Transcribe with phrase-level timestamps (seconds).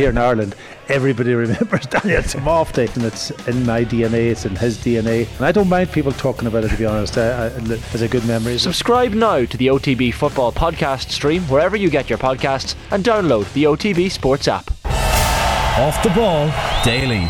[0.00, 0.54] Here in Ireland,
[0.88, 5.28] everybody remembers Daniel Timofte, and it's in my DNA, it's in his DNA.
[5.36, 7.18] And I don't mind people talking about it, to be honest.
[7.18, 8.56] I, I, it's a good memory.
[8.56, 13.52] Subscribe now to the OTB Football Podcast stream wherever you get your podcasts and download
[13.52, 14.70] the OTB Sports app.
[14.86, 16.50] Off the ball
[16.82, 17.28] daily.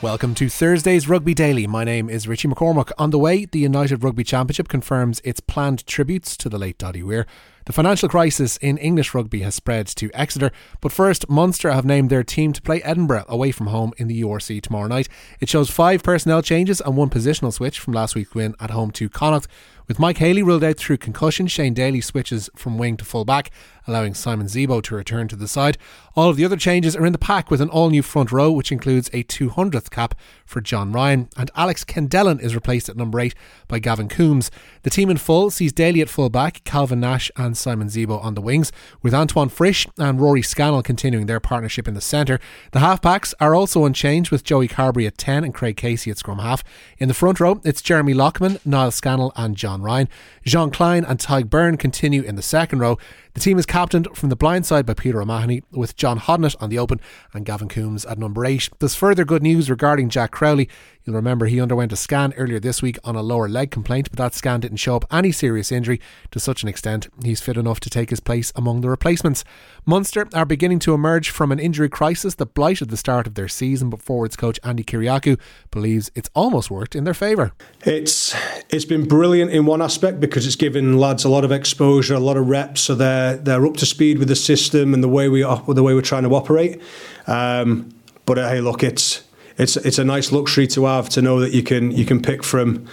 [0.00, 1.66] Welcome to Thursday's Rugby Daily.
[1.66, 2.92] My name is Richie McCormack.
[2.98, 7.02] On the way, the United Rugby Championship confirms its planned tributes to the late Doddie
[7.02, 7.26] Weir.
[7.64, 12.10] The financial crisis in English rugby has spread to Exeter, but first, Munster have named
[12.10, 15.08] their team to play Edinburgh away from home in the URC tomorrow night.
[15.40, 18.92] It shows five personnel changes and one positional switch from last week's win at home
[18.92, 19.48] to Connacht.
[19.88, 23.50] With Mike Haley ruled out through concussion, Shane Daly switches from wing to full back,
[23.86, 25.78] allowing Simon Zebo to return to the side.
[26.14, 28.52] All of the other changes are in the pack with an all new front row,
[28.52, 30.14] which includes a 200th cap
[30.44, 33.34] for John Ryan, and Alex Kendellen is replaced at number 8
[33.66, 34.50] by Gavin Coombs.
[34.82, 38.34] The team in full sees Daly at full back, Calvin Nash and Simon Zebo on
[38.34, 42.38] the wings, with Antoine Frisch and Rory Scannell continuing their partnership in the centre.
[42.72, 46.40] The halfbacks are also unchanged with Joey Carbery at 10 and Craig Casey at scrum
[46.40, 46.62] half.
[46.98, 50.08] In the front row, it's Jeremy Loughman, Niall Scannell, and John Ryan.
[50.44, 52.98] Jean Kleyn and Tadhg Beirne continue in the second row.
[53.38, 56.70] The team is captained from the blind side by Peter O'Mahony, with John Hodnett on
[56.70, 57.00] the open
[57.32, 58.70] and Gavin Coombs at number 8.
[58.80, 60.68] There's further good news regarding Jack Crowley.
[61.04, 64.18] You'll remember he underwent a scan earlier this week on a lower leg complaint, but
[64.18, 67.80] that scan didn't show up any serious injury to such an extent he's fit enough
[67.80, 69.42] to take his place among the replacements.
[69.86, 73.48] Munster are beginning to emerge from an injury crisis that blighted the start of their
[73.48, 77.52] season, but forwards coach Andy Kyriacou believes it's almost worked in their favour.
[77.86, 78.34] It's
[78.68, 82.20] it's been brilliant in one aspect because it's given lads a lot of exposure, a
[82.20, 85.28] lot of reps, so they're they're up to speed with the system and the way
[85.28, 86.80] we the way we're trying to operate.
[87.26, 87.94] Um,
[88.26, 89.22] but uh, hey, look, it's
[89.56, 92.44] it's it's a nice luxury to have to know that you can you can pick
[92.44, 92.86] from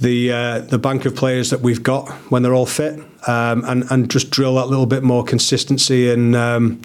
[0.00, 3.84] the uh, the bank of players that we've got when they're all fit, um, and
[3.90, 6.80] and just drill that little bit more consistency in um,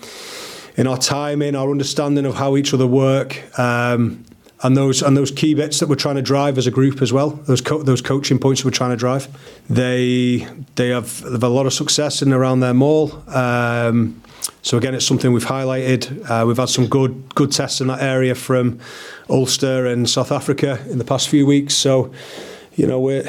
[0.76, 3.44] in our timing, our understanding of how each other work.
[3.60, 4.26] Um,
[4.64, 7.12] and those and those key bits that we're trying to drive as a group as
[7.12, 7.32] well.
[7.32, 9.28] Those co- those coaching points we're trying to drive.
[9.70, 13.24] They they have, they have a lot of success in around their maul.
[13.30, 14.22] Um,
[14.62, 16.30] so again, it's something we've highlighted.
[16.30, 18.80] Uh, we've had some good good tests in that area from
[19.30, 21.76] Ulster and South Africa in the past few weeks.
[21.76, 22.14] So,
[22.76, 23.24] you know, we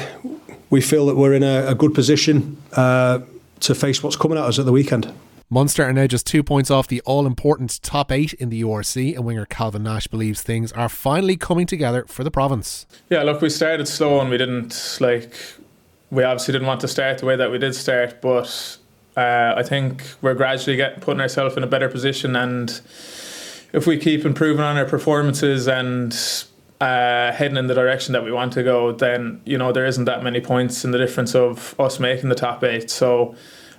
[0.69, 3.19] we feel that we're in a, a good position uh,
[3.59, 5.13] to face what's coming at us at the weekend.
[5.49, 9.15] Munster are now just two points off the all important top eight in the URC,
[9.15, 12.87] and winger Calvin Nash believes things are finally coming together for the province.
[13.11, 15.35] Yeah, look, we started slow and we didn't like.
[16.09, 18.77] We obviously didn't want to start the way that we did start, but
[19.15, 22.81] uh, I think we're gradually getting putting ourselves in a better position, and
[23.71, 26.11] if we keep improving on our performances and
[26.81, 30.05] uh, heading in the direction that we want to go, then you know there isn't
[30.05, 32.89] that many points in the difference of us making the top eight.
[32.89, 33.35] So.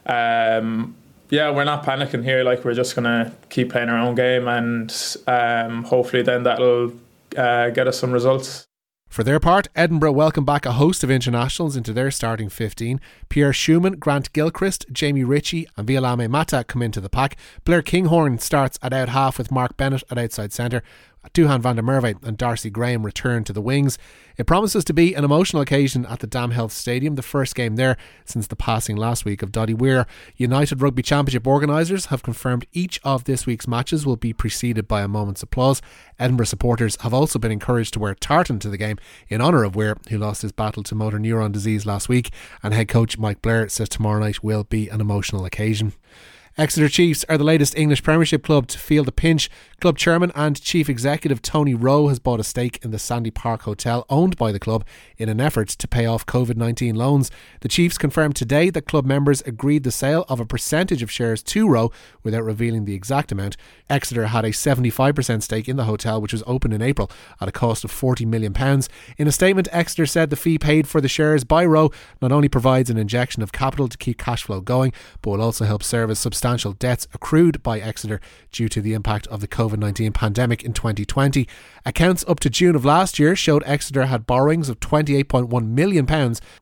[0.09, 0.95] Um,
[1.31, 2.45] yeah, we're not panicking here.
[2.45, 6.93] Like we're just gonna keep playing our own game, and um, hopefully, then that'll
[7.37, 8.67] uh, get us some results.
[9.09, 13.01] For their part, Edinburgh welcome back a host of internationals into their starting 15.
[13.29, 17.37] Pierre Schoeman, Grant Gilchrist, Jamie Ritchie, and Viliame Mata come into the pack.
[17.65, 20.83] Blair Kinghorn starts at out half with Mark Bennett at outside centre.
[21.35, 23.99] Duhan van der Merwe and Darcy Graham return to the wings.
[24.37, 27.77] It promises to be an emotional occasion at the Dam Health Stadium, the first game
[27.77, 30.07] there since the passing last week of Doddie Weir.
[30.37, 35.03] United Rugby Championship organisers have confirmed each of this week's matches will be preceded by
[35.03, 35.81] a moment's applause.
[36.19, 38.99] Edinburgh supporters have also been encouraged to wear tartan to the game
[39.29, 42.31] in honour of Weir, who lost his battle to motor neuron disease last week.
[42.63, 45.95] And head coach Mike Blair says tomorrow night will be an emotional occasion.
[46.59, 49.51] Exeter Chiefs are the latest English Premiership club to feel the pinch.
[49.79, 53.65] Club chairman and chief executive Tony Rowe has bought a stake in the Sandy Park
[53.65, 54.83] Hotel owned by the club
[55.19, 57.31] in an effort to pay off COVID 19 loans.
[57.61, 61.43] The Chiefs confirmed today that club members agreed the sale of a percentage of shares
[61.43, 63.59] to Rowe without revealing the exact amount.
[63.91, 67.53] Exeter had a 75% stake in the hotel, which was opened in April at a
[67.53, 68.57] cost of £40 million.
[69.19, 71.91] In a statement, Exeter said the fee paid for the shares by Rowe
[72.23, 75.67] not only provides an injection of capital to keep cash flow going, but will also
[75.67, 78.21] help service substantial substantial debts accrued by Exeter
[78.53, 81.49] due to the impact of the COVID 19 pandemic in 2020.
[81.85, 86.07] Accounts up to June of last year showed Exeter had borrowings of £28.1 million,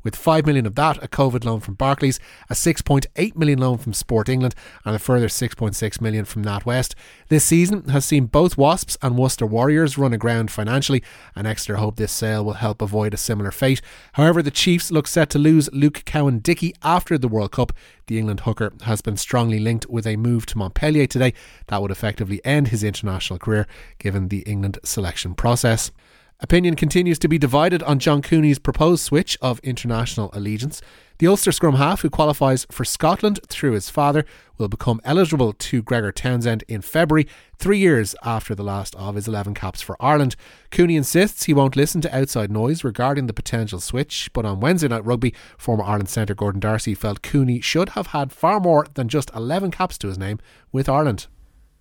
[0.03, 2.19] with £5 million of that a COVID loan from Barclays,
[2.49, 4.55] a £6.8 million loan from Sport England,
[4.87, 6.94] and a further £6.6 million from NatWest.
[7.29, 11.03] This season has seen both Wasps and Worcester Warriors run aground financially,
[11.37, 13.82] and Exeter hope this sale will help avoid a similar fate.
[14.14, 17.73] However, the Chiefs look set to lose Luke Cowan-Dickie after the World Cup.
[18.06, 21.33] The England hooker has been strongly linked with a move to Montpellier today
[21.69, 23.67] that would effectively end his international career
[23.99, 25.91] given the England selection process.
[26.40, 30.82] Opinion continues to be divided on John Cooney's proposed switch of international allegiance.
[31.19, 34.25] The Ulster scrum half, who qualifies for Scotland through his father,
[34.58, 39.28] will become eligible to Gregor Townsend in February, three years after the last of his
[39.28, 40.34] 11 caps for Ireland.
[40.72, 44.88] Cooney insists he won't listen to outside noise regarding the potential switch, but on Wednesday
[44.88, 49.08] Night Rugby, former Ireland centre Gordon D'Arcy felt Cooney should have had far more than
[49.08, 50.40] just 11 caps to his name
[50.72, 51.28] with Ireland.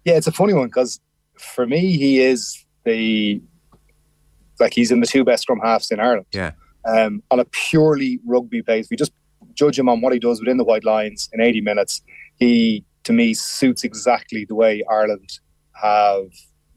[0.05, 0.99] Yeah, it's a funny one because
[1.39, 3.41] for me, he is the
[4.63, 6.25] like he's in the two best scrum halves in Ireland.
[6.33, 6.51] Yeah.
[6.85, 9.13] Um, on a purely rugby base, we just
[9.53, 12.01] judge him on what he does within the white lines in 80 minutes,
[12.37, 15.39] he to me suits exactly the way Ireland
[15.73, 16.25] have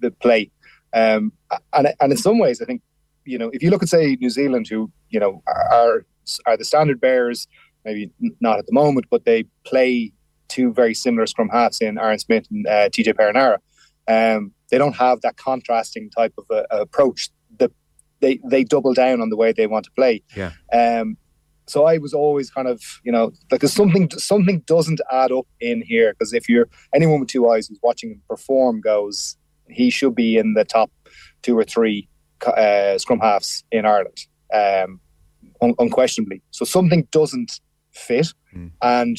[0.00, 0.50] the play.
[0.93, 1.33] Um,
[1.73, 2.83] and and in some ways, I think
[3.25, 6.05] you know if you look at say New Zealand, who you know are
[6.47, 7.47] are the standard bearers,
[7.85, 8.11] maybe
[8.41, 10.12] not at the moment, but they play
[10.49, 13.59] two very similar scrum halves in Aaron Smith and uh, TJ Perenara.
[14.09, 17.31] Um, they don't have that contrasting type of uh, approach.
[18.21, 20.23] The, they they double down on the way they want to play.
[20.37, 20.53] Yeah.
[20.73, 21.17] Um,
[21.69, 25.83] so I was always kind of, you know, like something something doesn't add up in
[25.83, 29.37] here because if you're anyone with two eyes who's watching him perform goes,
[29.69, 30.91] he should be in the top
[31.43, 32.09] two or three
[32.47, 34.19] uh, scrum halves in Ireland,
[34.53, 35.01] um,
[35.61, 36.43] un- unquestionably.
[36.51, 37.61] So something doesn't
[37.93, 38.71] fit, mm.
[38.83, 39.17] and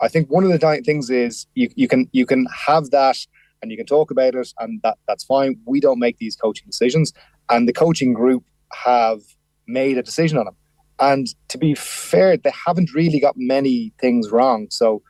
[0.00, 3.16] I think one of the things is you you can you can have that
[3.62, 5.56] and you can talk about it, and that that's fine.
[5.66, 7.12] We don't make these coaching decisions,
[7.50, 9.20] and the coaching group have
[9.66, 10.56] made a decision on them
[11.00, 14.68] and to be fair, they haven't really got many things wrong.
[14.70, 15.02] So,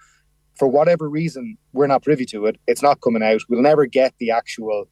[0.58, 2.56] for whatever reason, we're not privy to it.
[2.66, 3.40] It's not coming out.
[3.48, 4.88] We'll never get the actual.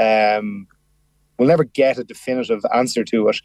[0.00, 0.66] Um,
[1.38, 3.36] we'll never get a definitive answer to it.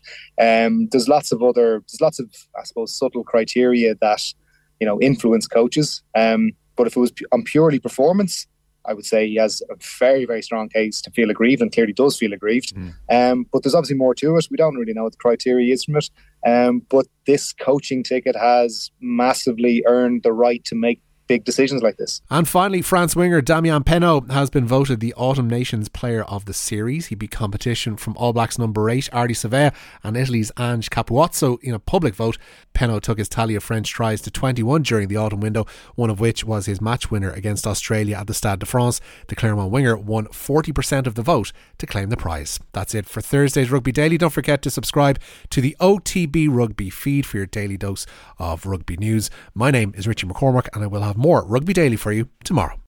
[0.42, 1.84] Um, there's lots of other.
[1.88, 4.34] There's lots of, I suppose, subtle criteria that
[4.80, 6.02] you know influence coaches.
[6.16, 8.48] Um, but if it was on purely performance,
[8.86, 11.94] I would say he has a very, very strong case to feel aggrieved and clearly
[11.94, 12.74] does feel aggrieved.
[12.76, 12.94] Mm.
[13.12, 14.48] Um, but there's obviously more to it.
[14.50, 16.10] We don't really know what the criteria is from it.
[16.46, 21.02] Um, but this coaching ticket has massively earned the right to make
[21.32, 22.22] big decisions like this.
[22.30, 26.54] And finally, France winger Damian Penaud has been voted the Autumn Nations Player of the
[26.54, 27.06] Series.
[27.06, 29.74] He beat competition from All Blacks number 8 Ardie Savea
[30.04, 32.38] and Italy's Ange Capuozzo in a public vote.
[32.74, 36.20] Penaud took his tally of French tries to 21 during the autumn window, one of
[36.20, 39.00] which was his match winner against Australia at the Stade de France.
[39.28, 42.60] The Clermont winger won 40% of the vote to claim the prize.
[42.74, 44.18] That's it for Thursday's Rugby Daily.
[44.18, 45.18] Don't forget to subscribe
[45.50, 48.06] to the OTB Rugby feed for your daily dose
[48.38, 49.30] of rugby news.
[49.56, 52.78] My name is Richie McCormack and I will have more Rugby Daily for you tomorrow.